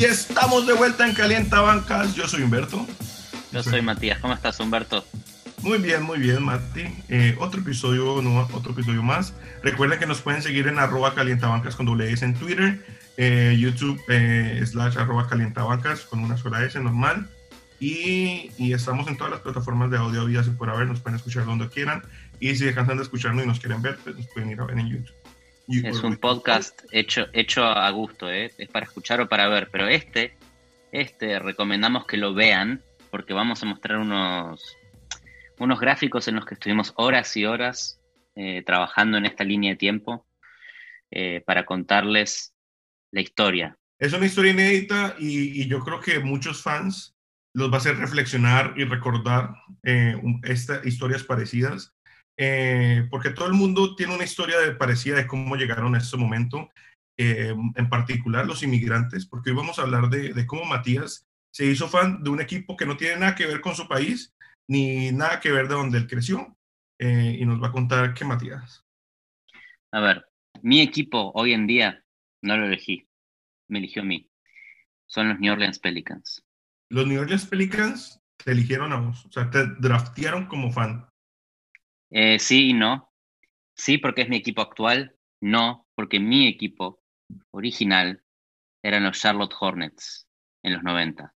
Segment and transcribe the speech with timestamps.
[0.00, 2.14] Y estamos de vuelta en Calienta Bancas.
[2.14, 2.86] Yo soy Humberto.
[3.52, 4.18] Yo soy Matías.
[4.18, 5.04] ¿Cómo estás, Humberto?
[5.60, 6.86] Muy bien, muy bien, Mati.
[7.10, 9.34] Eh, otro episodio, no, otro episodio más.
[9.62, 12.82] Recuerden que nos pueden seguir en arroba calientabancas con doble S en Twitter,
[13.18, 17.28] eh, YouTube eh, slash arroba calientabancas con una sola S normal.
[17.78, 21.16] Y, y, estamos en todas las plataformas de audio vías y por haber, nos pueden
[21.16, 22.02] escuchar donde quieran.
[22.38, 24.78] Y si dejan de escucharnos y nos quieren ver, pues nos pueden ir a ver
[24.78, 25.19] en YouTube.
[25.72, 28.50] Es un podcast hecho, hecho a gusto, ¿eh?
[28.58, 30.36] es para escuchar o para ver, pero este,
[30.90, 34.76] este recomendamos que lo vean porque vamos a mostrar unos,
[35.60, 38.00] unos gráficos en los que estuvimos horas y horas
[38.34, 40.26] eh, trabajando en esta línea de tiempo
[41.12, 42.52] eh, para contarles
[43.12, 43.78] la historia.
[44.00, 47.14] Es una historia inédita y, yo creo que muchos fans
[47.54, 49.50] los va a hacer reflexionar y recordar
[50.42, 51.94] estas historias parecidas
[52.42, 56.16] eh, porque todo el mundo tiene una historia de, parecida de cómo llegaron a ese
[56.16, 56.70] momento,
[57.18, 61.86] eh, en particular los inmigrantes, porque hoy vamos a hablar de, cómo Matías se hizo
[61.86, 64.34] fan de un equipo que no tiene nada que ver con su país,
[64.66, 66.56] ni nada que ver de donde él creció,
[66.98, 68.86] eh, y nos va a contar qué Matías.
[69.92, 70.24] A ver,
[70.62, 72.02] mi equipo hoy en día
[72.40, 73.06] no lo elegí,
[73.68, 74.30] me eligió a mí.
[75.06, 76.42] Son los New Orleans Pelicans.
[76.88, 81.09] Los New Orleans Pelicans te eligieron a vos, o sea, te draftearon como fan.
[82.10, 83.12] Eh, sí y no.
[83.74, 85.16] Sí, porque es mi equipo actual.
[85.40, 87.02] No, porque mi equipo
[87.52, 88.22] original
[88.82, 90.28] eran los Charlotte Hornets
[90.62, 91.34] en los 90.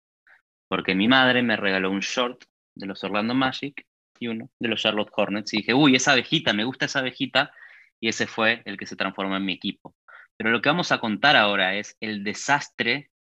[0.68, 3.86] Porque mi madre me regaló un short de los Orlando Magic
[4.18, 5.54] y uno de los Charlotte Hornets.
[5.54, 7.52] Y dije, uy, esa abejita, me gusta esa abejita.
[8.00, 9.94] Y ese fue el que se transformó en mi equipo.
[10.36, 13.10] Pero lo que vamos a contar ahora es el desastre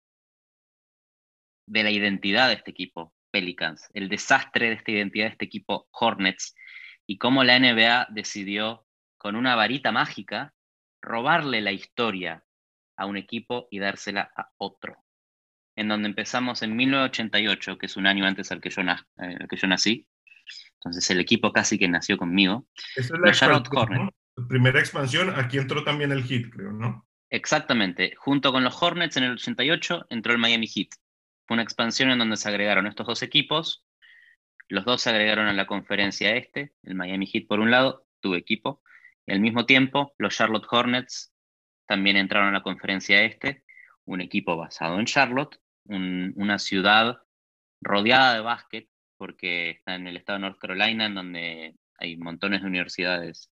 [1.66, 5.88] de la identidad de este equipo, Pelicans, el desastre de esta identidad de este equipo
[5.92, 6.54] Hornets
[7.06, 8.86] y cómo la NBA decidió,
[9.18, 10.54] con una varita mágica,
[11.00, 12.44] robarle la historia
[12.96, 15.04] a un equipo y dársela a otro.
[15.76, 19.56] En donde empezamos en 1988, que es un año antes al que yo, eh, que
[19.56, 20.06] yo nací.
[20.74, 22.66] Entonces el equipo casi que nació conmigo.
[22.94, 24.14] Esa es la Charlotte Hornets.
[24.48, 27.06] Primera expansión, aquí entró también el Heat, creo, ¿no?
[27.30, 28.14] Exactamente.
[28.16, 30.88] Junto con los Hornets en el 88 entró el Miami Heat.
[31.46, 33.84] Fue una expansión en donde se agregaron estos dos equipos
[34.68, 38.34] los dos se agregaron a la conferencia este, el Miami Heat por un lado, tu
[38.34, 38.82] equipo,
[39.26, 41.34] y al mismo tiempo los Charlotte Hornets
[41.86, 43.64] también entraron a la conferencia este,
[44.04, 47.18] un equipo basado en Charlotte, una ciudad
[47.82, 48.88] rodeada de básquet,
[49.18, 53.50] porque está en el estado de North Carolina, en donde hay montones de universidades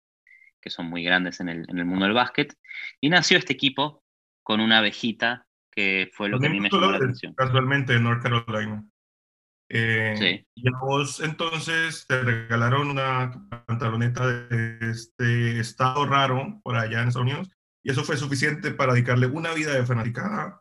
[0.60, 2.54] que son muy grandes en el, en el mundo del básquet,
[3.00, 4.04] y nació este equipo
[4.42, 7.34] con una abejita que fue lo que a mí me llamó la atención.
[7.34, 8.84] Casualmente en North Carolina.
[9.72, 13.30] Eh, y a vos entonces te regalaron una
[13.68, 17.48] pantaloneta de este estado raro por allá en Estados Unidos
[17.84, 20.60] y eso fue suficiente para dedicarle una vida de fanaticada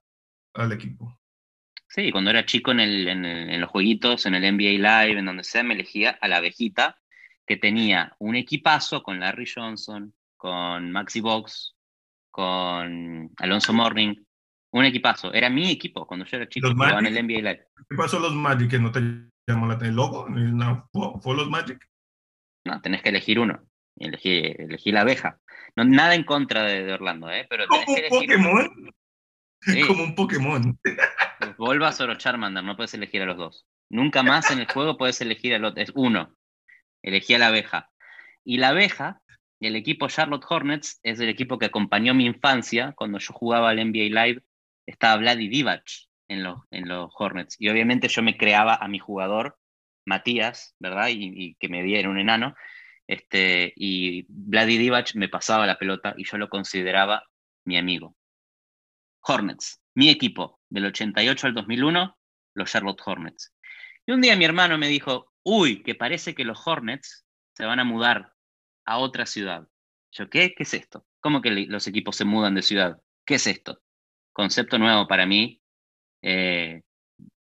[0.54, 1.20] al equipo.
[1.88, 4.78] Sí, cuando era chico en, el, en, los jueguitos, en el NBA
[5.08, 7.00] Live, en donde sea, me elegía a la abejita
[7.48, 11.76] que tenía un equipazo con Larry Johnson, con Maxi Box,
[12.30, 14.14] con Alonso Morning,
[14.72, 15.34] un equipazo.
[15.34, 16.72] Era mi equipo cuando yo era chico.
[16.72, 17.68] Jugaba en el NBA Live.
[17.90, 19.02] ¿Qué pasó los Magic que no te
[19.48, 19.90] llamó la atención?
[19.90, 20.30] ¿El logo?
[20.30, 21.86] No, ¿Fue los Magic?
[22.66, 23.62] No, tenés que elegir uno.
[23.98, 25.40] Elegí, elegí la abeja.
[25.76, 27.46] No, nada en contra de, Orlando, ¿eh?
[27.50, 28.94] Pero ¿Como un Pokémon?
[29.88, 30.80] Como un Pokémon.
[31.58, 33.66] Volvas o Charmander, no puedes elegir a los dos.
[33.90, 35.82] Nunca más en el juego puedes elegir al otro.
[35.82, 36.36] Es uno.
[37.04, 37.90] Elegí a la abeja.
[38.46, 39.22] Y la abeja,
[39.60, 43.78] el equipo Charlotte Hornets, es el equipo que acompañó mi infancia cuando yo jugaba al
[43.78, 44.44] NBA Live
[44.90, 45.84] estaba Vladi Divac
[46.28, 47.56] en los, en los Hornets.
[47.60, 49.58] Y obviamente yo me creaba a mi jugador,
[50.06, 51.10] Matías, ¿verdad?
[51.12, 52.56] Y, que me diera un enano.
[53.08, 57.24] Este, y Vladi Divac me pasaba la pelota y yo lo consideraba
[57.66, 58.16] mi amigo.
[59.22, 62.18] Hornets, mi equipo, del 88 al 2001,
[62.56, 63.54] los Charlotte Hornets.
[64.06, 67.80] Y un día mi hermano me dijo, uy, que parece que los Hornets se van
[67.80, 68.34] a mudar
[68.86, 69.68] a otra ciudad.
[70.12, 70.54] Yo, ¿qué?
[70.56, 71.06] ¿Qué es esto?
[71.20, 73.00] ¿Cómo que los equipos se mudan de ciudad?
[73.26, 73.82] ¿Qué es esto?
[74.40, 75.62] Concepto nuevo para mí
[76.22, 76.84] eh,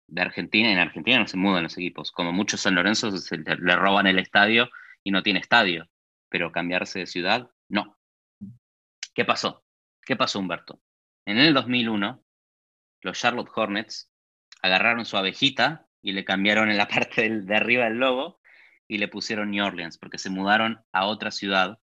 [0.08, 0.72] de Argentina.
[0.72, 2.10] En Argentina no se mudan los equipos.
[2.10, 4.70] Como muchos San Lorenzo le roban el estadio
[5.04, 5.90] y no tiene estadio.
[6.30, 7.98] Pero cambiarse de ciudad, no.
[9.14, 9.66] ¿Qué pasó?
[10.06, 10.80] ¿Qué pasó, Humberto?
[11.26, 12.24] En el 2001,
[13.02, 14.10] los Charlotte Hornets
[14.62, 18.40] agarraron su abejita y le cambiaron en la parte de arriba del logo
[18.88, 21.78] y le pusieron New Orleans porque se mudaron a otra ciudad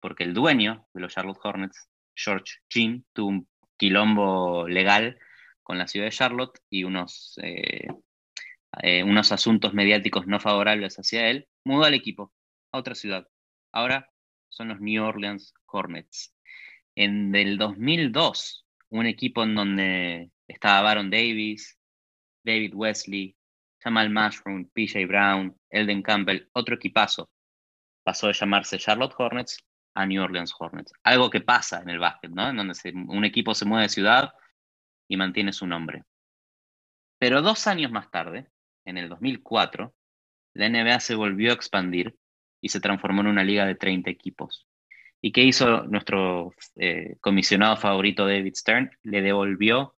[0.00, 3.48] porque el dueño de los Charlotte Hornets, George Jean, tuvo un
[3.80, 5.18] quilombo legal
[5.62, 7.88] con la ciudad de Charlotte y unos, eh,
[8.82, 12.30] eh, unos asuntos mediáticos no favorables hacia él, mudó al equipo
[12.72, 13.26] a otra ciudad.
[13.72, 14.10] Ahora
[14.50, 16.34] son los New Orleans Hornets.
[16.94, 21.78] En el 2002, un equipo en donde Estaba Baron Davis,
[22.44, 23.34] David Wesley,
[23.78, 27.30] Jamal Mushroom, PJ Brown, Elden Campbell, otro equipazo.
[28.02, 30.92] Pasó de llamarse Charlotte Hornets a New Orleans Hornets.
[31.02, 32.48] Algo que pasa en el básquet, ¿no?
[32.48, 32.74] En donde
[33.08, 34.32] un equipo se mueve de ciudad
[35.08, 36.04] y mantiene su nombre.
[37.18, 38.48] Pero dos años más tarde,
[38.84, 39.94] en el 2004,
[40.54, 42.16] la NBA se volvió a expandir
[42.60, 44.66] y se transformó en una liga de 30 equipos.
[45.22, 48.90] ¿Y qué hizo nuestro eh, comisionado favorito David Stern?
[49.02, 49.96] Le devolvió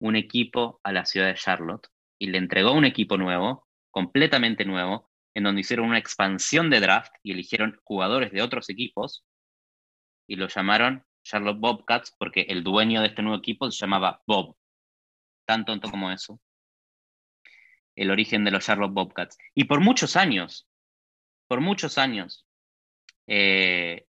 [0.00, 1.88] un equipo a la ciudad de Charlotte
[2.18, 7.12] y le entregó un equipo nuevo, completamente nuevo, en donde hicieron una expansión de draft
[7.22, 9.24] y eligieron jugadores de otros equipos
[10.28, 14.56] y lo llamaron Charlotte Bobcats porque el dueño de este nuevo equipo se llamaba Bob.
[15.44, 16.40] Tan tonto como eso.
[17.96, 19.36] El origen de los Charlotte Bobcats.
[19.54, 20.68] Y por muchos años,
[21.48, 22.46] por muchos años,
[23.26, 24.06] eh,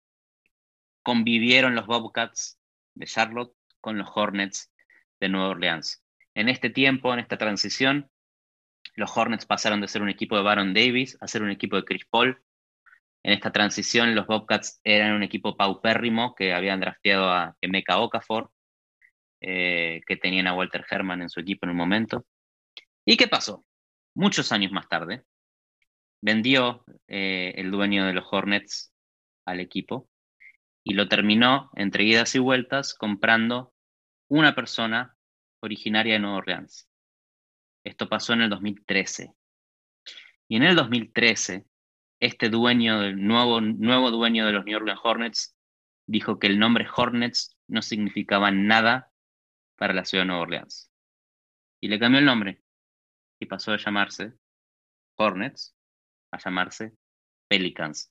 [1.01, 2.59] convivieron los Bobcats
[2.93, 4.71] de Charlotte con los Hornets
[5.19, 6.03] de Nueva Orleans.
[6.35, 8.09] En este tiempo, en esta transición,
[8.95, 11.83] los Hornets pasaron de ser un equipo de Baron Davis a ser un equipo de
[11.83, 12.41] Chris Paul.
[13.23, 18.51] En esta transición, los Bobcats eran un equipo paupérrimo que habían drafteado a Emeka Okafor,
[19.39, 22.25] eh, que tenían a Walter Herman en su equipo en un momento.
[23.05, 23.65] ¿Y qué pasó?
[24.13, 25.23] Muchos años más tarde,
[26.21, 28.93] vendió eh, el dueño de los Hornets
[29.45, 30.09] al equipo
[30.83, 33.73] y lo terminó entre idas y vueltas comprando
[34.29, 35.15] una persona
[35.61, 36.89] originaria de Nueva Orleans.
[37.85, 39.33] Esto pasó en el 2013.
[40.49, 41.65] Y en el 2013,
[42.23, 45.57] este dueño, el nuevo, nuevo dueño de los New Orleans Hornets,
[46.07, 49.11] dijo que el nombre Hornets no significaba nada
[49.75, 50.89] para la ciudad de Nueva Orleans.
[51.81, 52.61] Y le cambió el nombre.
[53.41, 54.31] Y pasó de llamarse
[55.17, 55.75] Hornets
[56.31, 56.93] a llamarse
[57.49, 58.09] Pelicans.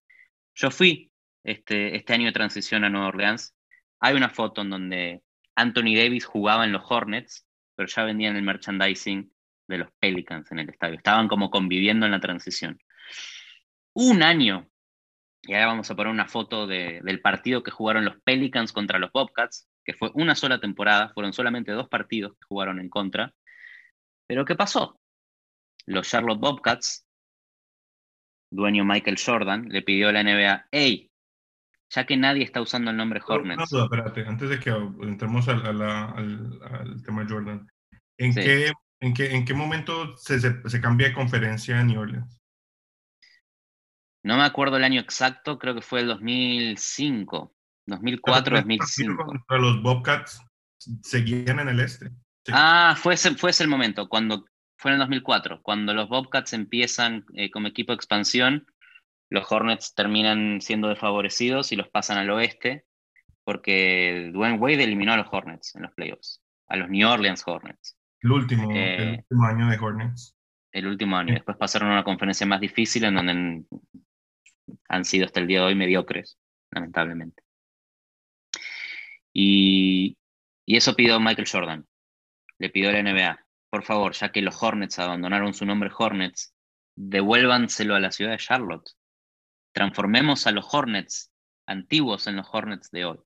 [0.55, 1.11] Yo fui
[1.43, 3.57] este, este año de transición a Nueva Orleans.
[3.99, 5.23] Hay una foto en donde
[5.57, 9.33] Anthony Davis jugaba en los Hornets, pero ya vendían el merchandising
[9.69, 10.97] de los Pelicans en el estadio.
[10.97, 12.79] Estaban como conviviendo en la transición.
[13.95, 14.69] Un año,
[15.43, 19.13] y ahora vamos a poner una foto del partido que jugaron los Pelicans contra los
[19.13, 23.35] Bobcats, que fue una sola temporada, fueron solamente dos partidos que jugaron en contra.
[24.27, 24.99] Pero ¿qué pasó?
[25.87, 27.07] Los Charlotte Bobcats,
[28.51, 31.11] dueño Michael Jordan, le pidió a la NBA, hey,
[31.91, 33.71] ya que nadie está usando el nombre Hornets.
[33.73, 37.69] No, espérate, antes de que entremos al, al, tema Jordan,
[38.17, 42.42] ¿en, qué, en, qué, ¿en qué momento se, se, cambia de conferencia en New Orleans?
[44.23, 47.55] No me acuerdo el año exacto, creo que fue el 2005,
[47.87, 49.25] 2004, 2005.
[49.25, 50.41] Contra los Bobcats
[51.03, 52.11] seguían en el este.
[52.51, 54.45] Ah, fue ese, fue ese el momento, cuando
[54.77, 58.67] fue en el 2004, cuando los Bobcats empiezan eh, como equipo de expansión
[59.33, 62.85] los Hornets terminan siendo desfavorecidos y los pasan al oeste
[63.45, 67.97] porque Dwayne Wade eliminó a los Hornets en los playoffs, a los New Orleans Hornets.
[68.21, 70.37] El último, el eh, último año de Hornets.
[70.71, 71.35] El último año.
[71.35, 73.65] Después pasaron a una conferencia más difícil en donde
[74.89, 76.39] han sido hasta el día de hoy mediocres,
[76.71, 77.43] lamentablemente.
[79.33, 80.17] Y,
[80.67, 81.87] eso pidió Michael Jordan.
[82.59, 86.55] Le pidió la NBA, por favor, ya que los Hornets abandonaron su nombre Hornets,
[86.97, 88.91] devuélvanselo a la ciudad de Charlotte
[89.73, 91.33] transformemos a los Hornets
[91.67, 93.19] antiguos en los Hornets de hoy.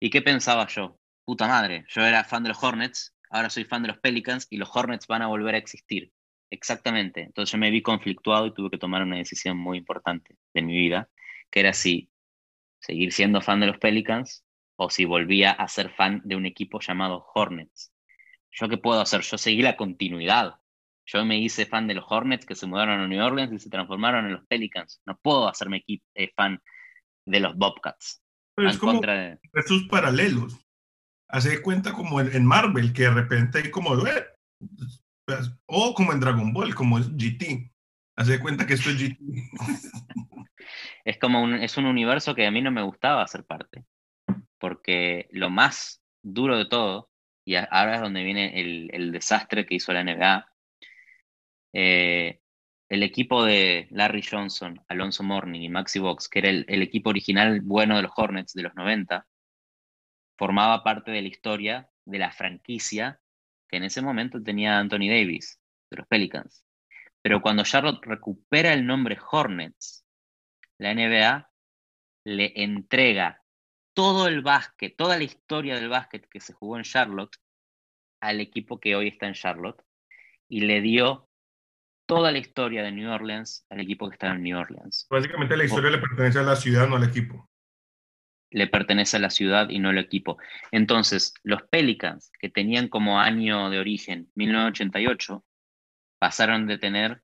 [0.00, 1.00] ¿Y qué pensaba yo?
[1.24, 4.56] Puta madre, yo era fan de los Hornets, ahora soy fan de los Pelicans y
[4.56, 6.12] los Hornets van a volver a existir.
[6.50, 7.22] Exactamente.
[7.22, 10.76] Entonces yo me vi conflictuado y tuve que tomar una decisión muy importante de mi
[10.76, 11.08] vida,
[11.50, 12.10] que era si
[12.80, 14.44] seguir siendo fan de los Pelicans
[14.76, 17.92] o si volvía a ser fan de un equipo llamado Hornets.
[18.52, 19.22] ¿Yo qué puedo hacer?
[19.22, 20.54] Yo seguí la continuidad.
[21.06, 23.70] Yo me hice fan de los Hornets que se mudaron a New Orleans y se
[23.70, 25.00] transformaron en los Pelicans.
[25.06, 26.62] No puedo hacerme eh, fan
[27.26, 28.22] de los Bobcats.
[28.54, 29.38] Pero es como de...
[29.90, 30.58] paralelos.
[31.28, 34.26] Hace cuenta como en, Marvel, que de repente hay como, eh,
[35.28, 37.70] pues, o como en Dragon Ball, como es GT.
[38.16, 39.18] Hace cuenta que esto es GT.
[41.04, 43.84] es como un, es un universo que a mí no me gustaba ser parte.
[44.58, 47.10] Porque lo más duro de todo,
[47.44, 50.48] y ahora es donde viene el, el desastre que hizo la NBA,
[51.74, 52.40] eh,
[52.88, 57.60] el equipo de Larry Johnson, Alonso Morning y Maxi Box, que era el, equipo original
[57.60, 59.26] bueno de los Hornets de los 90,
[60.38, 63.20] formaba parte de la historia de la franquicia
[63.68, 65.60] que en ese momento tenía Anthony Davis,
[65.90, 66.64] de los Pelicans.
[67.22, 70.04] Pero cuando Charlotte recupera el nombre Hornets,
[70.78, 71.50] la NBA
[72.24, 73.42] le entrega
[73.94, 77.36] todo el básquet, toda la historia del básquet que se jugó en Charlotte
[78.20, 79.82] al equipo que hoy está en Charlotte
[80.48, 81.28] y le dio
[82.06, 85.06] toda la historia de New Orleans al equipo que está en New Orleans.
[85.10, 87.47] Básicamente la historia le pertenece a la ciudad, no al equipo.
[88.50, 90.38] Le pertenece a la ciudad y no al equipo.
[90.72, 95.44] Entonces, los Pelicans, que tenían como año de origen 1988,
[96.18, 97.22] pasaron de tener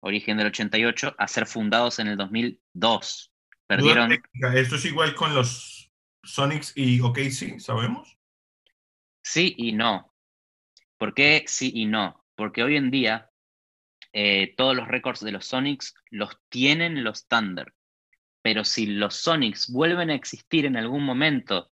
[0.00, 3.32] origen del 88 a ser fundados en el 2002.
[3.66, 4.12] Perdieron.
[4.54, 5.90] ¿Esto es igual con los
[6.22, 8.16] Sonics y OKC, sabemos?
[9.22, 10.14] Sí y no.
[10.98, 12.24] ¿Por qué sí y no?
[12.36, 13.30] Porque hoy en día
[14.12, 17.74] eh, todos los récords de los Sonics los tienen los Thunder.
[18.46, 21.72] Pero si los Sonics vuelven a existir en algún momento,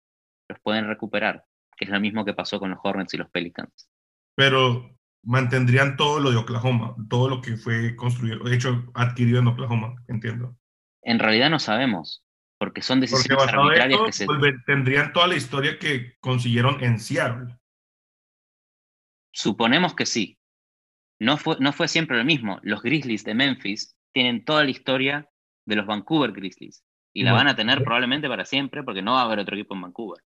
[0.48, 1.44] los pueden recuperar,
[1.76, 3.90] que es lo mismo que pasó con los Hornets y los Pelicans.
[4.36, 9.96] Pero mantendrían todo lo de Oklahoma, todo lo que fue construido, hecho, adquirido en Oklahoma,
[10.08, 10.56] entiendo.
[11.02, 12.24] En realidad no sabemos,
[12.60, 14.28] porque son decisiones arbitrarias que se...
[14.68, 17.58] Tendrían toda la historia que consiguieron en Seattle.
[19.34, 20.38] Suponemos que sí,
[21.20, 22.60] no fue, no fue siempre lo mismo.
[22.62, 25.28] Los Grizzlies de Memphis tienen toda la historia
[25.70, 26.84] de los Vancouver Grizzlies
[27.14, 29.76] y la van a tener probablemente para siempre porque no va a haber otro equipo
[29.76, 30.24] en Vancouver.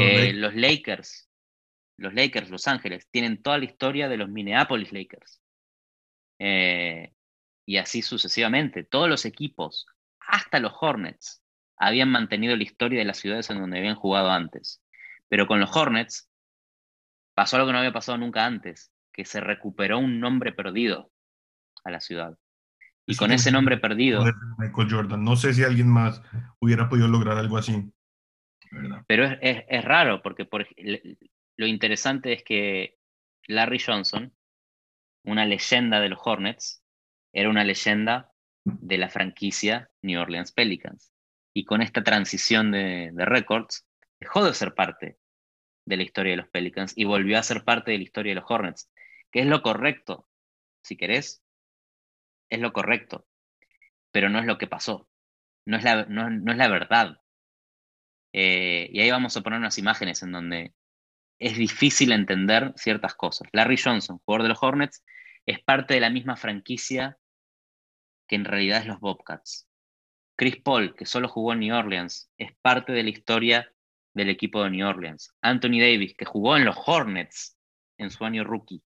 [0.00, 1.28] Eh, los Lakers,
[1.98, 5.40] los Lakers, Los Ángeles, tienen toda la historia de los Minneapolis Lakers.
[6.38, 7.12] Eh,
[7.66, 8.82] y así sucesivamente.
[8.84, 9.86] Todos los equipos,
[10.20, 11.42] hasta los Hornets,
[11.76, 14.82] habían mantenido la historia de las ciudades en donde habían jugado antes.
[15.28, 16.28] Pero con los Hornets
[17.34, 21.12] pasó algo que no había pasado nunca antes que se recuperó un nombre perdido
[21.84, 22.36] a la ciudad.
[23.06, 24.24] Y con ese nombre perdido...
[24.58, 25.24] Michael Jordan.
[25.24, 26.22] No sé si alguien más
[26.60, 27.92] hubiera podido lograr algo así.
[29.06, 30.66] Pero es, raro, porque por,
[31.56, 32.96] lo interesante es que
[33.46, 34.32] Larry Johnson,
[35.24, 36.82] una leyenda de los Hornets,
[37.34, 38.30] era una leyenda
[38.64, 41.12] de la franquicia New Orleans Pelicans.
[41.54, 43.86] Y con esta transición de, de records,
[44.20, 45.18] dejó de ser parte
[45.86, 48.40] de la historia de los Pelicans y volvió a ser parte de la historia de
[48.40, 48.88] los Hornets
[49.32, 50.28] que es lo correcto,
[50.84, 51.41] si querés,
[52.52, 53.26] es lo correcto,
[54.10, 55.08] pero no es lo que pasó,
[55.64, 57.16] no es la, no, es la verdad.
[58.34, 60.74] Eh, y ahí vamos a poner unas imágenes en donde
[61.38, 63.48] es difícil entender ciertas cosas.
[63.52, 65.02] Larry Johnson, jugador de los Hornets,
[65.46, 67.18] es parte de la misma franquicia
[68.28, 69.66] que en realidad es los Bobcats.
[70.36, 73.72] Chris Paul, que solo jugó en New Orleans, es parte de la historia
[74.12, 75.34] del equipo de New Orleans.
[75.40, 77.56] Anthony Davis, que jugó en los Hornets
[77.96, 78.82] en su año rookie,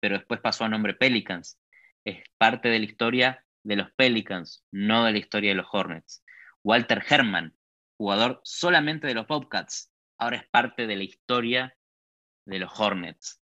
[0.00, 1.59] pero después pasó a nombre Pelicans.
[2.04, 6.24] Es parte de la historia de los Pelicans, no de la historia de los Hornets.
[6.62, 7.54] Walter Herman,
[7.96, 11.76] jugador solamente de los Bobcats, ahora es parte de la historia
[12.46, 13.40] de los Hornets.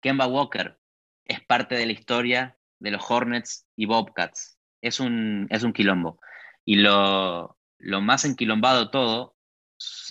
[0.00, 0.78] Kemba Walker
[1.24, 4.58] es parte de la historia de los Hornets y Bobcats.
[4.82, 6.20] Es un, es un quilombo.
[6.64, 9.36] Y lo, lo más enquilombado todo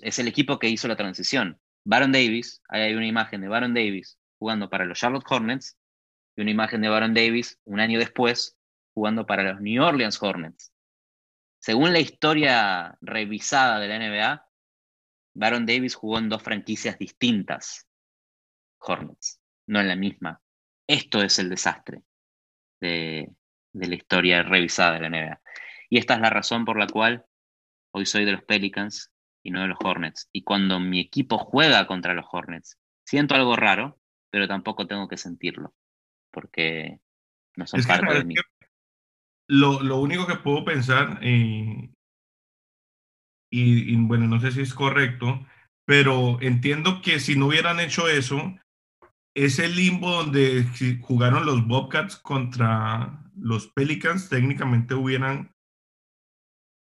[0.02, 1.60] es el equipo que hizo la transición.
[1.86, 5.78] Baron Davis, ahí hay una imagen de Baron Davis jugando para los Charlotte Hornets
[6.36, 8.58] y una imagen de Baron Davis un año después
[8.94, 10.74] jugando para los New Orleans Hornets.
[11.60, 14.48] Según la historia revisada de la NBA,
[15.36, 17.88] Baron Davis jugó en dos franquicias distintas,
[18.80, 20.42] Hornets, no en la misma.
[20.88, 22.04] Esto es el desastre
[22.82, 23.32] de,
[23.72, 25.42] de la historia revisada de la NBA.
[25.90, 27.26] Y esta es la razón por la cual
[27.92, 29.12] hoy soy de los Pelicans
[29.44, 30.30] y no de los Hornets.
[30.34, 34.00] Y cuando mi equipo juega contra los Hornets, siento algo raro,
[34.30, 35.74] pero tampoco tengo que sentirlo,
[36.34, 37.00] porque
[37.56, 38.36] no son parte de mí.
[39.48, 41.90] Lo, lo, único que puedo pensar, eh,
[43.52, 45.46] y, bueno, no sé si es correcto,
[45.86, 48.56] pero entiendo que si no hubieran hecho eso,
[49.36, 50.66] ese limbo donde
[51.02, 55.54] jugaron los Bobcats contra los Pelicans, técnicamente hubieran,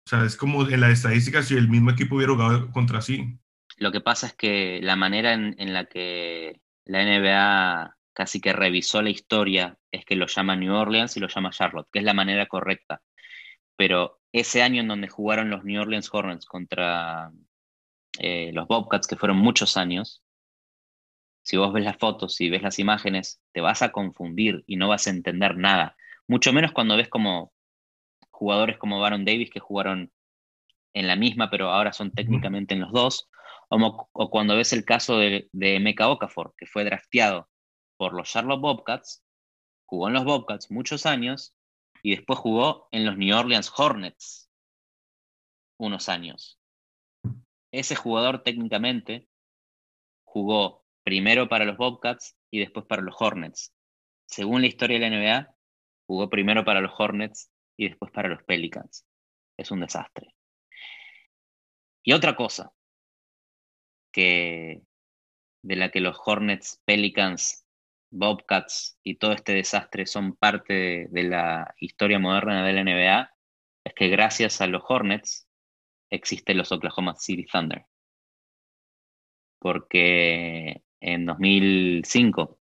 [0.08, 3.38] o sea, es como en la estadística si el mismo equipo hubiera jugado contra sí.
[3.77, 8.51] Lo que pasa es que la manera en, en la que la NBA casi que
[8.51, 12.05] revisó la historia, es que lo llama New Orleans y lo llama Charlotte, que es
[12.05, 13.03] la manera correcta.
[13.75, 17.31] Pero ese año en donde jugaron los New Orleans Hornets contra
[18.17, 20.24] eh, los Bobcats, que fueron muchos años,
[21.43, 24.88] si vos ves las fotos y ves las imágenes, te vas a confundir y no
[24.88, 25.95] vas a entender nada.
[26.27, 27.53] Mucho menos cuando ves como
[28.31, 30.12] jugadores como Baron Davis que jugaron
[30.93, 33.29] en la misma, pero ahora son técnicamente en los dos,
[33.69, 37.47] o, cuando ves el caso de, de Meka Okafor, que fue drafteado
[37.98, 39.24] por los Charlotte Bobcats,
[39.86, 41.56] jugó en los Bobcats muchos años
[42.04, 44.50] y después jugó en los New Orleans Hornets
[45.77, 46.60] unos años.
[47.72, 49.27] Ese jugador técnicamente
[50.24, 53.74] jugó primero para los Bobcats y después para los Hornets.
[54.25, 55.56] Según la historia de la NBA,
[56.06, 59.06] jugó primero para los Hornets y después para los Pelicans.
[59.58, 60.34] Es un desastre.
[62.04, 62.72] Y otra cosa,
[64.12, 64.82] que,
[65.62, 67.66] de la que los Hornets, Pelicans,
[68.10, 73.36] Bobcats y todo este desastre son parte de, la historia moderna de la NBA,
[73.84, 75.48] es que gracias a los Hornets
[76.10, 77.86] existen los Oklahoma City Thunder.
[79.60, 82.60] Porque en 2005,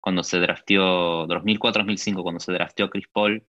[0.00, 3.46] cuando se drafteó, 2004-2005, cuando se drafteó Chris Paul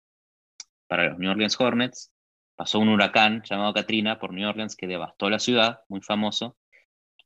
[0.87, 2.11] para los New Orleans Hornets,
[2.55, 6.57] pasó un huracán llamado Katrina por New Orleans que devastó la ciudad, muy famoso.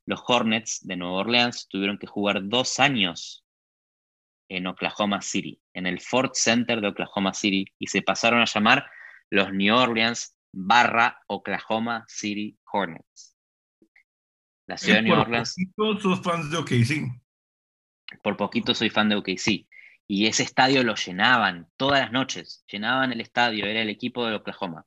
[0.04, 3.45] Los Hornets de Nueva Orleans tuvieron que jugar dos años
[4.48, 8.90] en Oklahoma City, en el Ford Center de Oklahoma City, y se pasaron a llamar
[9.30, 13.36] los New Orleans barra Oklahoma City Hornets.
[14.66, 15.54] La ciudad de New Orleans.
[15.74, 17.22] Por poquito fans de OKC.
[18.22, 19.66] Por poquito soy fan de OKC.
[20.08, 22.64] Y ese estadio lo llenaban todas las noches.
[22.70, 24.86] Llenaban el estadio, era el equipo de Oklahoma.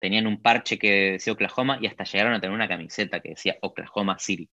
[0.00, 3.56] Tenían un parche que decía Oklahoma y hasta llegaron a tener una camiseta que decía
[3.62, 4.48] Oklahoma City.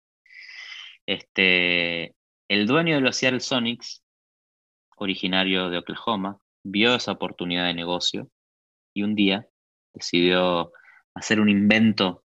[1.06, 2.14] Este,
[2.49, 4.01] el dueño de los Seattle Sonics,
[5.02, 8.30] originario de Oklahoma, vio esa oportunidad de negocio
[8.94, 9.49] y un día
[9.92, 10.73] decidió
[11.14, 12.25] hacer un invento,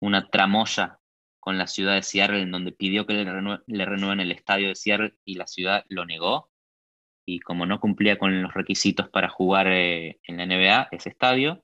[0.00, 0.98] una tramoya
[1.40, 5.14] con la ciudad de Seattle, en donde pidió que le, renueven el estadio de Seattle
[5.24, 6.50] y la ciudad lo negó.
[7.26, 11.62] Y como no cumplía con los requisitos para jugar eh, en la NBA, ese estadio,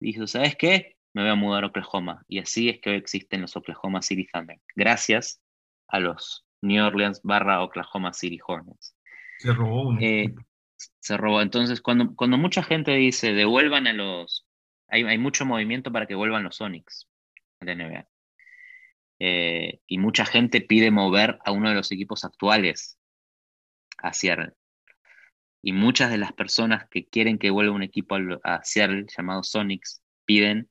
[0.00, 0.96] dijo, ¿sabes qué?
[1.12, 2.24] Me voy a mudar a Oklahoma.
[2.28, 4.60] Y así es que hoy existen los Oklahoma City Thunder.
[4.76, 5.40] Gracias
[5.88, 8.94] a los New Orleans barra Oklahoma City Hornets.
[9.40, 10.34] Se robó eh,
[10.98, 11.40] Se robó.
[11.40, 14.46] Entonces, cuando, cuando mucha gente dice, devuelvan a los...
[14.88, 17.08] Hay, hay mucho movimiento para que vuelvan los Sonics
[17.60, 18.06] a la NBA.
[19.18, 22.98] Eh, y mucha gente pide mover a uno de los equipos actuales
[23.96, 24.52] a Seattle.
[25.62, 30.02] Y muchas de las personas que quieren que vuelva un equipo a Seattle llamado Sonics
[30.26, 30.70] piden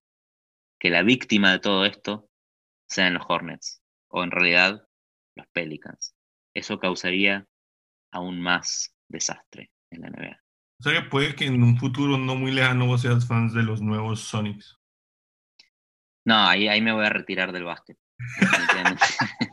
[0.79, 2.29] que la víctima de todo esto
[2.87, 4.87] sean los Hornets, o en realidad
[5.35, 6.15] los Pelicans.
[6.53, 7.47] Eso causaría
[8.11, 10.41] aún más desastre en la NBA.
[10.79, 13.63] O sea que puede que en un futuro no muy lejano vos seas fans de
[13.63, 14.77] los nuevos Sonics.
[16.25, 17.97] No, ahí, ahí me voy a retirar del básquet.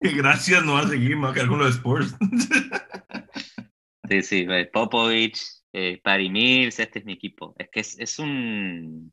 [0.00, 2.16] Gracias, no va a seguir, me con los Sports.
[4.08, 5.38] sí, sí, Popovich,
[5.72, 7.54] eh, Patty Mills, este es mi equipo.
[7.58, 9.12] Es que es, un.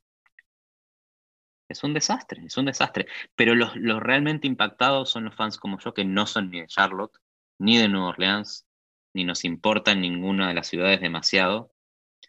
[1.69, 3.05] Es un desastre, es un desastre.
[3.35, 6.67] Pero los, los realmente impactados son los fans como yo, que no son ni de
[6.67, 7.17] Charlotte,
[7.59, 8.67] ni de Nueva Orleans,
[9.13, 11.71] ni nos importa ninguna de las ciudades demasiado.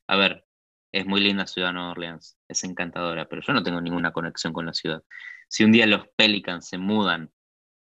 [0.07, 0.47] A ver,
[0.93, 4.67] es muy linda ciudad Nueva Orleans, es encantadora, pero yo no tengo ninguna conexión con
[4.67, 5.03] la ciudad
[5.49, 7.31] si un día los Pelicans se mudan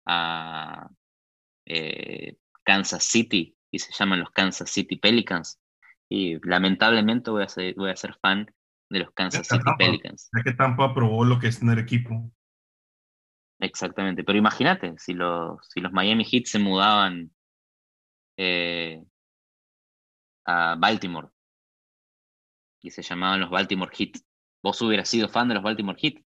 [0.06, 0.88] a
[1.66, 5.60] eh, Kansas City y se llaman los Kansas City Pelicans,
[6.08, 8.50] y lamentablemente voy a ser, voy a ser fan
[8.88, 10.30] de los Kansas City Pelicans.
[10.34, 12.32] Ya que Tampa aprobó lo que es tener equipo.
[13.60, 17.30] Exactamente, pero imagínate, si los, si los Miami Heat se mudaban
[18.38, 19.04] eh,
[20.46, 21.28] a Baltimore
[22.80, 24.20] y se llamaban los Baltimore Heat,
[24.62, 26.22] ¿vos hubieras sido fan de los Baltimore Heat?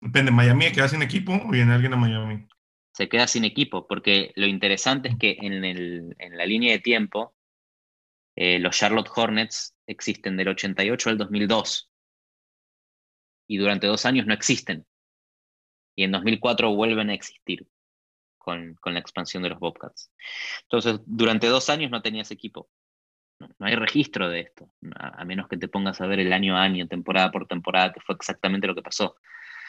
[0.00, 2.46] Depende, ¿Miami queda sin equipo o viene alguien a Miami?
[2.94, 6.78] Se queda sin equipo, porque lo interesante es que en, el, en la línea de
[6.78, 7.34] tiempo,
[8.36, 11.90] eh, los Charlotte Hornets existen del 88 al 2002.
[13.48, 14.86] Y durante dos años no existen.
[15.96, 17.66] Y en 2004 vuelven a existir
[18.40, 20.10] con, con la expansión de los Bobcats.
[20.62, 22.68] Entonces, durante dos años no tenías equipo.
[23.38, 26.56] No, hay registro de esto, a, a, menos que te pongas a ver el año
[26.56, 29.16] a año, temporada por temporada, que fue exactamente lo que pasó.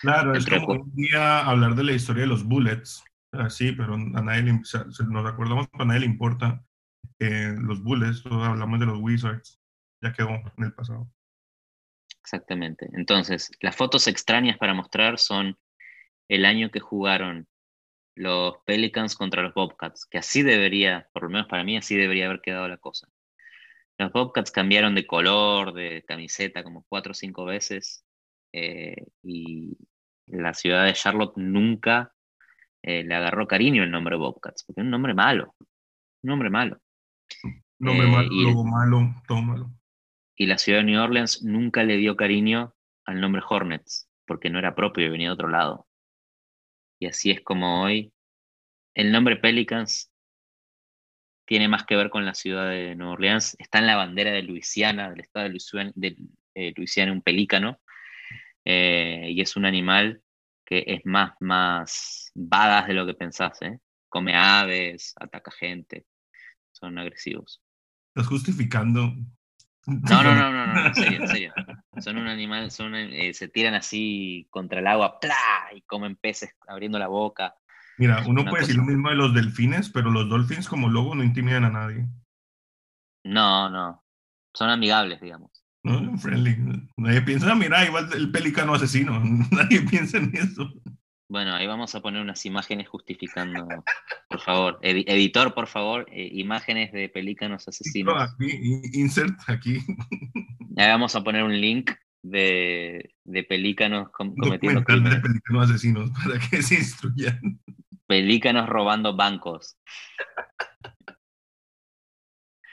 [0.01, 3.97] Claro, es como un día hablar de la historia de los Bullets, así, pero a
[3.97, 6.65] nadie le, nos acordamos, pero a nadie le importa
[7.19, 9.59] eh, los Bullets, todos hablamos de los Wizards,
[10.01, 11.09] ya quedó en el pasado.
[12.21, 12.89] Exactamente.
[12.93, 15.57] Entonces, las fotos extrañas para mostrar son
[16.27, 17.47] el año que jugaron
[18.15, 22.25] los Pelicans contra los Bobcats, que así debería, por lo menos para mí, así debería
[22.25, 23.07] haber quedado la cosa.
[23.97, 28.05] Los Bobcats cambiaron de color, de camiseta como cuatro o cinco veces
[28.53, 29.77] eh, y
[30.27, 32.13] la ciudad de Charlotte nunca
[32.83, 36.79] eh, le agarró cariño el nombre Bobcats, porque es un nombre malo, un nombre malo.
[37.79, 39.71] Nombre malo, eh, malo, todo malo.
[40.35, 42.73] Y la ciudad de New Orleans nunca le dio cariño
[43.05, 45.87] al nombre Hornets, porque no era propio y venía de otro lado.
[47.01, 48.13] Y así es como hoy
[48.93, 50.11] el nombre Pelicans
[51.45, 53.55] tiene más que ver con la ciudad de Nueva Orleans.
[53.57, 56.15] Está en la bandera de Luisiana, del estado de Luisiana, de,
[56.77, 57.81] Luisiana un pelícano,
[58.65, 60.21] eh, y es un animal
[60.63, 63.79] que es más, más vagas de lo que pensás, ¿eh?
[64.07, 66.05] Come aves, ataca gente,
[66.71, 67.63] son agresivos.
[68.09, 69.11] ¿Estás justificando?
[69.87, 71.53] No, no, no, no, no, en serio, en serio.
[72.01, 75.35] Son un animal, son, eh, se tiran así contra el agua, ¡plá!
[75.75, 77.55] y comen peces abriendo la boca.
[77.97, 81.23] Mira, uno puede decir lo mismo de los delfines, pero los dolphins como lobo no
[81.23, 82.07] intimidan a nadie.
[83.23, 84.03] No, no.
[84.53, 85.51] Son amigables, digamos.
[85.83, 86.57] No, friendly.
[86.97, 89.19] Nadie piensa, mira, igual el pelícano asesino.
[89.51, 90.71] Nadie piensa en eso.
[91.31, 93.65] Bueno, ahí vamos a poner unas imágenes justificando.
[94.27, 98.21] Por favor, editor, por favor, eh, imágenes de pelícanos asesinos.
[98.21, 99.77] Aquí, insert aquí.
[100.75, 101.89] Ahí vamos a poner un link
[102.21, 105.13] de, de pelícanos cometiendo crímenes.
[105.15, 107.61] de pelícanos asesinos para que se instruyan.
[108.07, 109.77] Pelícanos robando bancos.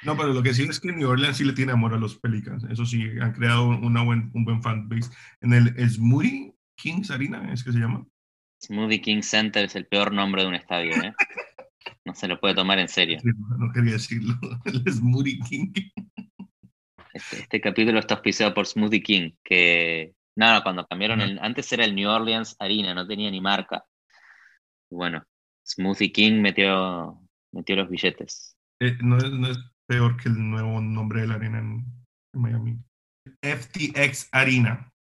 [0.02, 2.18] No, pero lo que sí es que New Orleans sí le tiene amor a los
[2.18, 2.64] Pelicans.
[2.64, 5.12] Eso sí, han creado una buen, un buen fanbase.
[5.42, 8.04] En el Smoothie Kings Arena, ¿es que se llama?
[8.60, 11.12] Smoothie King Center es el peor nombre de un estadio, ¿eh?
[12.04, 13.18] No se lo puede tomar en serio.
[13.22, 14.34] no, quería decirlo.
[14.64, 15.72] El Smoothie King.
[17.12, 21.84] Este, este, capítulo está auspiciado por Smoothie King, que nada, cuando cambiaron el, antes era
[21.84, 23.84] el New Orleans Arena, no tenía ni marca.
[24.90, 25.24] Bueno,
[25.66, 27.20] Smoothie King metió,
[27.52, 28.56] metió los billetes.
[28.80, 31.84] Eh, no, es, peor que el nuevo nombre de la arena en,
[32.34, 32.78] Miami.
[33.42, 34.92] FTX Arena,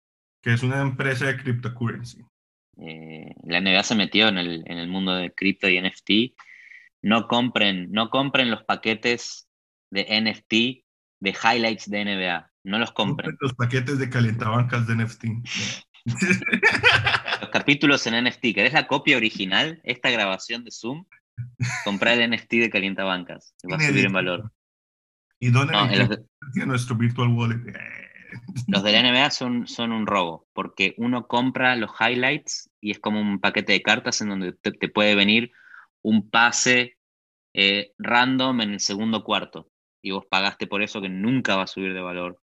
[0.42, 2.24] que es una empresa de cryptocurrency.
[2.78, 6.36] Eh, la NBA se metió en el, en el mundo de cripto y NFT.
[7.02, 9.48] No compren, no compren los paquetes
[9.90, 10.84] de NFT
[11.20, 12.50] de highlights de NBA.
[12.64, 13.36] No los compren.
[13.40, 15.24] Los paquetes de calentabancas de NFT.
[17.40, 18.54] los capítulos en NFT.
[18.54, 19.80] ¿Querés la copia original?
[19.84, 21.04] Esta grabación de Zoom.
[21.84, 23.54] Comprar el NFT de calientabancas.
[23.70, 24.52] Va a subir en valor.
[25.38, 27.60] ¿Y dónde no, nuestro virtual wallet?
[28.68, 32.98] Los de la NBA son, son un robo, porque uno compra los highlights y es
[32.98, 35.52] como un paquete de cartas en donde te, puede venir
[36.02, 36.98] un pase
[37.54, 39.70] eh, random en el segundo cuarto
[40.02, 42.40] y vos pagaste por eso que nunca va a subir de valor.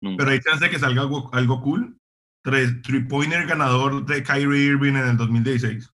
[0.00, 1.98] Pero hay chance de que salga algo, algo cool.
[2.42, 5.92] Three-pointer ganador de Kyrie Irving en el 2016.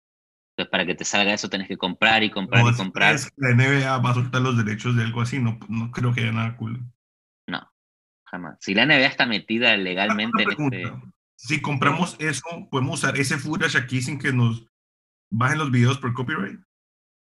[0.56, 3.14] Entonces, para que te salga eso, tenés que comprar y comprar y comprar.
[3.16, 6.20] Es la NBA va a soltar los derechos de algo así, no, no creo que
[6.20, 6.80] haya nada cool.
[8.34, 8.58] Jamás.
[8.60, 10.92] Si la NBA está metida legalmente en este.
[11.36, 14.66] Si compramos eso, podemos usar ese footage aquí sin que nos
[15.30, 16.58] bajen los videos por copyright.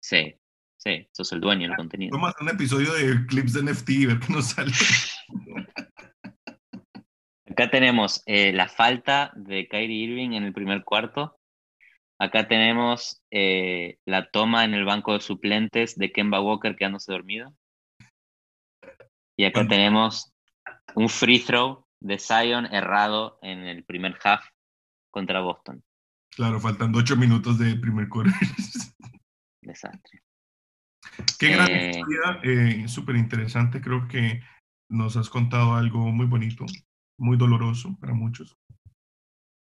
[0.00, 0.38] Sí,
[0.87, 2.11] Sí, sos el dueño del contenido.
[2.12, 4.70] Vamos a hacer un episodio de clips de NFT y ver qué nos sale.
[7.50, 11.38] Acá tenemos eh, la falta de Kyrie Irving en el primer cuarto.
[12.18, 17.54] Acá tenemos eh, la toma en el banco de suplentes de Kemba Walker quedándose dormido.
[19.38, 20.34] Y acá tenemos
[20.94, 24.44] un free throw de Zion errado en el primer half
[25.11, 25.83] contra Boston.
[26.30, 28.33] Claro, faltando ocho minutos de primer quarter.
[29.62, 30.22] Desastre.
[31.38, 33.80] Qué gran eh, historia, eh, súper interesante.
[33.80, 34.42] Creo que
[34.90, 36.66] nos has contado algo muy bonito,
[37.18, 38.57] muy doloroso para muchos.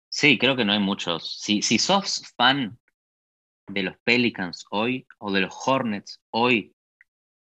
[0.10, 1.40] Sí, creo que no hay muchos.
[1.42, 2.78] Si, si sos fan
[3.68, 6.76] de los Pelicans hoy o de los Hornets hoy,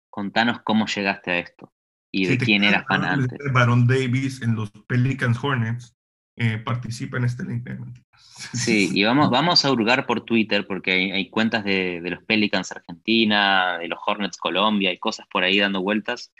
[0.09, 1.73] contanos cómo llegaste a esto
[2.23, 3.37] y de quién eras fan antes.
[3.53, 5.95] Baron Davis en los Pelicans Hornets
[6.39, 7.67] eh, participa en este link.
[8.53, 13.79] Sí, y vamos, vamos a hurgar por Twitter porque hay, cuentas de, los Pelicans Argentina,
[13.79, 16.31] de los Hornets Colombia, y cosas por ahí dando vueltas.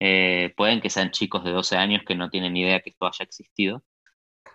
[0.00, 3.06] Eh, pueden que sean chicos de 12 años que no tienen ni idea que esto
[3.06, 3.84] haya existido.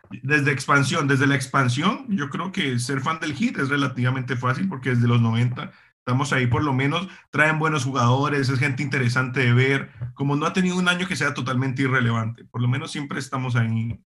[0.09, 4.67] Desde expansión, desde la expansión, yo creo que ser fan del hit es relativamente fácil
[4.67, 5.71] porque desde los 90
[6.05, 10.45] estamos ahí por lo menos, traen buenos jugadores, es gente interesante de ver, como no
[10.45, 13.97] ha tenido un año que sea totalmente irrelevante, por lo menos siempre estamos ahí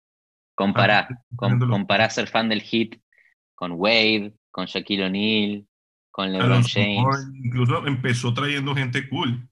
[0.53, 1.07] Compará,
[1.39, 2.99] ah, ser fan del hit
[3.53, 5.67] con Wade, con Shaquille O'Neal,
[6.09, 7.29] con LeBron James.
[7.43, 9.47] Incluso empezó trayendo gente cool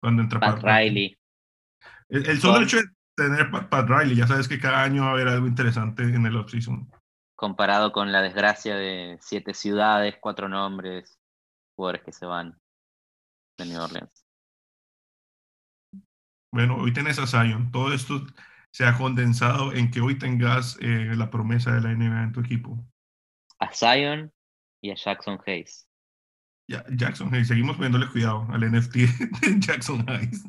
[0.00, 1.14] cuando entra Pat, Riley.
[2.08, 5.12] El, solo hecho de tener Pat, Pat, Riley, ya sabes que cada año va a
[5.12, 6.90] haber algo interesante en el offseason.
[7.34, 11.18] Comparado con la desgracia de siete ciudades, cuatro nombres,
[11.76, 12.58] jugadores que se van
[13.58, 14.26] de New Orleans.
[16.52, 17.70] Bueno, hoy tenés a Zion.
[17.72, 18.26] Todo esto
[18.72, 22.40] se ha condensado en que hoy tengas eh, la promesa de la NBA en tu
[22.40, 22.78] equipo?
[23.58, 24.32] A Zion
[24.82, 25.88] y a Jackson Hayes.
[26.68, 28.94] Ya, Jackson Hayes, seguimos poniéndole cuidado al NFT
[29.42, 30.44] de Jackson Hayes.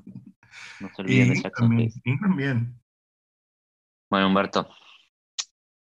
[0.79, 2.19] No se olviden de Jackson también, Hayes.
[2.21, 2.81] También.
[4.09, 4.69] Bueno, Humberto,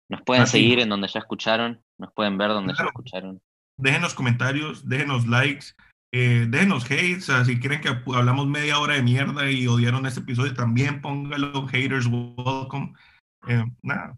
[0.10, 3.42] nos pueden seguir en donde ya escucharon, nos pueden ver donde ya escucharon.
[3.82, 5.74] Déjenos comentarios, déjenos likes,
[6.14, 10.54] eh, déjenos hate, si quieren que hablamos media hora de mierda y odiaron este episodio,
[10.54, 12.94] también póngalo, haters welcome.
[13.48, 14.18] Eh, nada,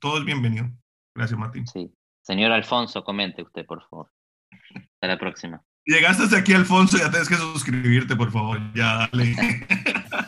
[0.00, 0.70] todo es bienvenido.
[1.14, 1.66] Gracias, Martín.
[1.66, 1.92] Sí.
[2.22, 4.10] Señor Alfonso, comente usted, por favor.
[4.74, 5.62] Hasta la próxima.
[5.84, 8.60] Llegaste hasta aquí, Alfonso, ya tienes que suscribirte, por favor.
[8.74, 9.34] Ya, dale.